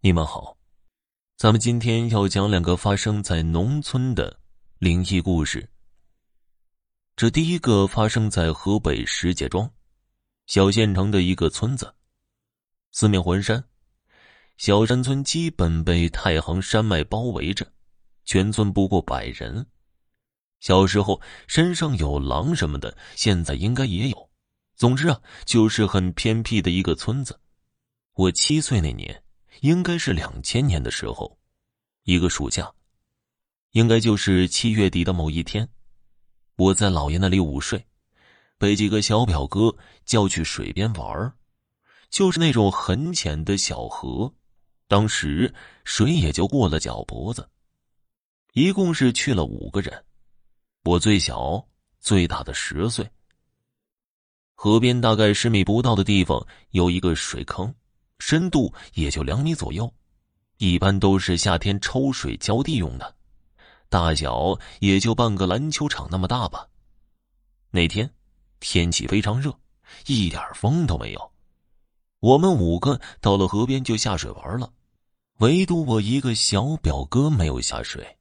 [0.00, 0.56] 你们好，
[1.36, 4.38] 咱们今天要讲两个发生在农村的
[4.78, 5.68] 灵异故事。
[7.16, 9.68] 这第一个发生在河北石家庄
[10.46, 11.92] 小县城的一个村子，
[12.92, 13.64] 四面环山，
[14.56, 17.66] 小山村基本被太行山脉包围着，
[18.24, 19.66] 全村不过百人。
[20.60, 24.30] 小时候山上有狼什么的，现在应该也有。
[24.76, 27.40] 总之啊，就是很偏僻的一个村子。
[28.12, 29.24] 我七岁那年。
[29.60, 31.38] 应该是两千年的时候，
[32.04, 32.72] 一个暑假，
[33.72, 35.68] 应该就是七月底的某一天，
[36.56, 37.84] 我在姥爷那里午睡，
[38.56, 41.32] 被几个小表哥叫去水边玩
[42.10, 44.32] 就是那种很浅的小河，
[44.86, 45.52] 当时
[45.84, 47.48] 水也就过了脚脖子，
[48.52, 50.04] 一共是去了五个人，
[50.84, 51.66] 我最小，
[52.00, 53.08] 最大的十岁。
[54.54, 57.74] 河边大概十米不到的地方有一个水坑。
[58.18, 59.92] 深度也就两米左右，
[60.58, 63.14] 一般都是夏天抽水浇地用的，
[63.88, 66.66] 大小也就半个篮球场那么大吧。
[67.70, 68.10] 那天
[68.60, 69.56] 天气非常热，
[70.06, 71.32] 一点风都没有。
[72.20, 74.72] 我们五个到了河边就下水玩了，
[75.38, 78.16] 唯独我一个小表哥没有下水。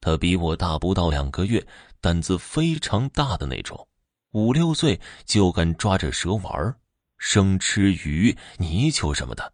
[0.00, 1.66] 他比我大不到两个月，
[2.00, 3.86] 胆子非常大的那种，
[4.30, 6.74] 五六岁就敢抓着蛇玩
[7.18, 9.52] 生吃鱼、泥鳅什么的，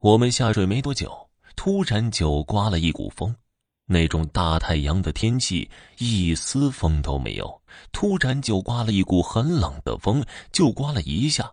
[0.00, 3.34] 我们下水没多久，突然就刮了一股风。
[3.88, 11.52] 那种大太阳的天气，一丝风都没有，突然就刮了一股很冷的风，就刮了一下。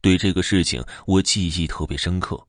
[0.00, 2.46] 对这个事情，我记忆特别深刻。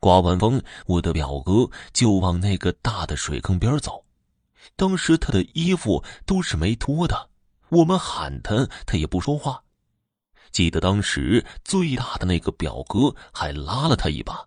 [0.00, 4.04] 刮完风，我的表哥就往那个大的水坑边走。
[4.74, 7.30] 当时他的衣服都是没脱的，
[7.68, 9.62] 我们喊他，他也不说话。
[10.52, 14.46] 记得当时最大的那个表哥还拉了他一把，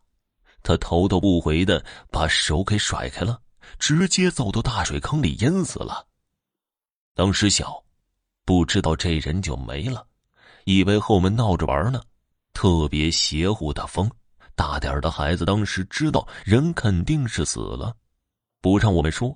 [0.64, 3.42] 他头都不回的把手给甩开了，
[3.80, 6.08] 直接走到大水坑里淹死了。
[7.16, 7.84] 当时小，
[8.45, 10.06] 不知道这人就没了，
[10.66, 12.02] 以为后门闹着玩呢，
[12.53, 14.09] 特别邪乎的风。
[14.56, 17.94] 大点的孩子当时知道人肯定是死了，
[18.62, 19.35] 不让我们说。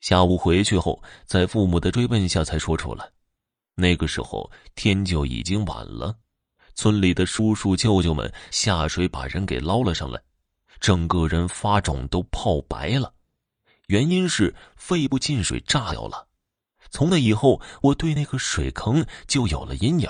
[0.00, 3.08] 下午回去后，在父母的追问下才说出来。
[3.80, 6.16] 那个时候天就已经晚了，
[6.74, 10.20] 村里的叔叔舅舅们下水把人给捞了上来，
[10.78, 13.14] 整个人发肿都泡白了，
[13.88, 16.28] 原因是肺部进水炸掉了。
[16.90, 20.08] 从那以后，我对那个水坑就有了阴影，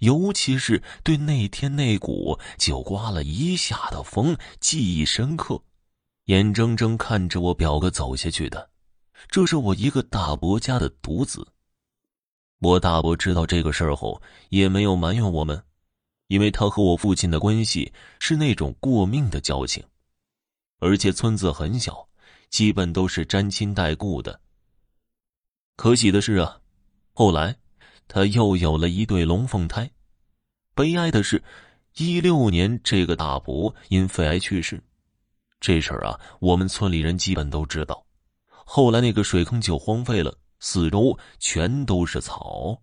[0.00, 5.62] 尤其是对那天那股就刮了一下的风记忆深刻，
[6.24, 8.70] 眼睁睁看着我表哥走下去的，
[9.28, 11.46] 这是我一个大伯家的独子。
[12.64, 15.62] 我大伯知道这个事儿后，也没有埋怨我们，
[16.28, 19.84] 因为他和我父亲的关系是那种过命的交情，
[20.78, 22.08] 而且村子很小，
[22.48, 24.40] 基本都是沾亲带故的。
[25.76, 26.58] 可喜的是啊，
[27.12, 27.54] 后来
[28.08, 29.90] 他又有了一对龙凤胎。
[30.74, 31.44] 悲哀的是，
[31.96, 34.82] 一六年这个大伯因肺癌去世。
[35.60, 38.06] 这事儿啊，我们村里人基本都知道。
[38.48, 40.34] 后来那个水坑就荒废了。
[40.66, 42.80] 四周全都是草，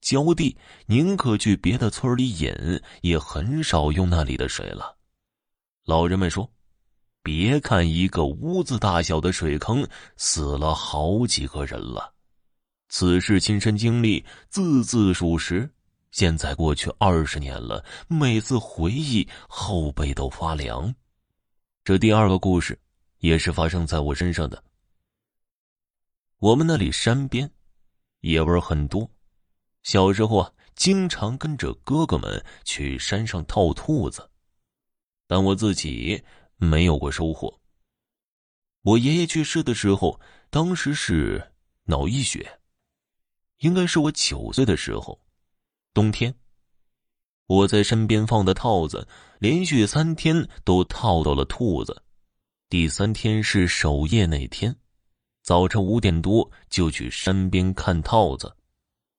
[0.00, 0.56] 浇地
[0.86, 2.54] 宁可去别的村里引，
[3.00, 4.96] 也很少用那里的水了。
[5.84, 6.48] 老人们说
[7.24, 9.84] ：“别看一个屋子大小的水坑，
[10.16, 12.14] 死了好几个人了。”
[12.88, 15.68] 此事亲身经历，字字属实。
[16.12, 20.94] 现在过去二十年了，每次回忆，后背都发凉。
[21.82, 22.78] 这第二个故事，
[23.18, 24.62] 也是发生在我身上的。
[26.38, 27.50] 我们那里山边，
[28.20, 29.10] 野味很多。
[29.82, 34.28] 小时候啊，经常跟着哥哥们去山上套兔子，
[35.26, 36.22] 但我自己
[36.56, 37.58] 没有过收获。
[38.82, 40.20] 我爷爷去世的时候，
[40.50, 41.52] 当时是
[41.84, 42.60] 脑溢血，
[43.60, 45.18] 应该是我九岁的时候，
[45.94, 46.34] 冬天。
[47.46, 49.08] 我在身边放的套子，
[49.38, 52.02] 连续三天都套到了兔子。
[52.68, 54.76] 第三天是守夜那天。
[55.46, 58.52] 早晨五点多就去山边看套子，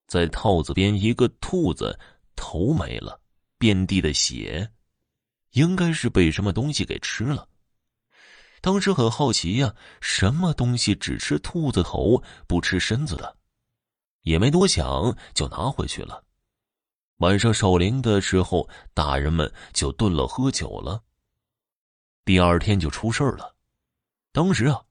[0.08, 1.98] 在套子边一个兔子
[2.36, 3.18] 头没了，
[3.58, 4.70] 遍地的血，
[5.52, 7.48] 应该是被什么东西给吃了。
[8.60, 13.38] 当时很好奇呀，什么东西只吃兔子头不吃身子的，
[14.24, 16.26] 也没多想就拿回去了。
[17.20, 21.02] 晚上守灵的时候，大人们就炖了喝酒了。
[22.26, 23.56] 第二天就出事了，
[24.34, 24.84] 当时啊。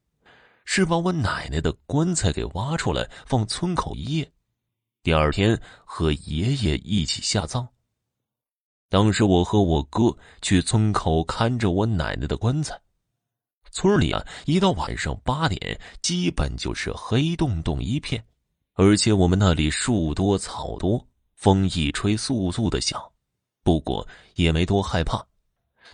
[0.67, 4.31] 是把我奶奶的棺材给挖出来放村口一夜，
[5.03, 7.67] 第二天和爷爷一起下葬。
[8.91, 12.79] 当时我和我哥去村口看着我奶奶的棺材。
[13.71, 18.25] 村里啊，一到晚上八点，基本就是黑洞洞一片，
[18.75, 23.01] 而且我们那里树多草多，风一吹簌簌的响。
[23.63, 25.27] 不过也没多害怕。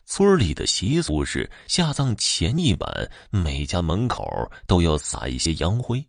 [0.04, 4.26] 村里的习俗是，下葬前一晚，每家门口
[4.66, 6.04] 都要撒一些洋灰。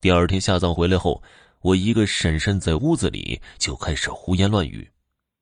[0.00, 1.22] 第二天下葬回来后，
[1.60, 4.90] 我一个婶婶在屋子里就开始胡言乱语，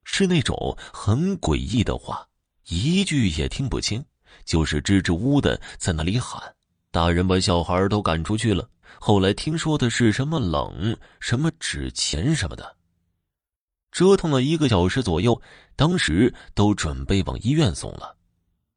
[0.04, 2.26] 是那种很诡异的话，
[2.69, 4.04] 一句也听不清，
[4.44, 6.42] 就是支支吾吾的在那里喊。
[6.90, 8.69] 大人把小孩都赶出去了。
[8.98, 12.76] 后来听说的是什么冷，什么纸钱什么的。
[13.90, 15.40] 折腾了一个小时左右，
[15.76, 18.16] 当时都准备往医院送了。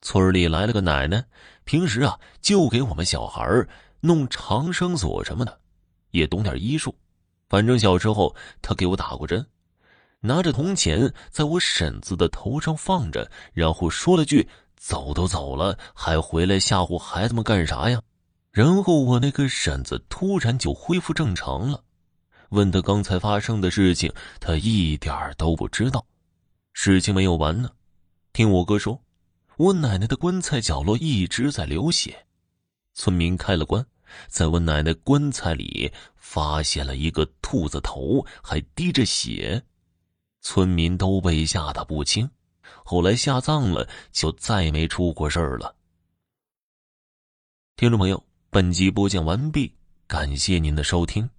[0.01, 1.23] 村里来了个奶奶，
[1.63, 3.65] 平时啊就给我们小孩
[4.01, 5.59] 弄长生锁什么的，
[6.11, 6.93] 也懂点医术。
[7.47, 9.45] 反正小时候他给我打过针，
[10.19, 18.01] 拿着铜钱在我婶子的头上放着，然后说了句：“走都走了，还回来吓唬孩子们干啥呀？”
[18.51, 21.83] 然后我那个婶子突然就恢复正常了。
[22.53, 26.05] 问他刚才发生的事情，他一点都不知道。
[26.73, 27.69] 事情没有完呢，
[28.31, 29.01] 听我哥说，
[29.57, 32.25] 我奶奶的棺材角落一直在流血。
[32.93, 33.85] 村民开了棺，
[34.27, 39.63] 在我奶奶棺材里发现了一个兔子头，还滴着血。
[40.41, 42.29] 村民都被吓得不轻。
[42.85, 45.75] 后来下葬了，就再没出过事儿了。
[47.75, 49.73] 听众朋友，本集播讲完毕，
[50.05, 51.29] 感谢您的收听。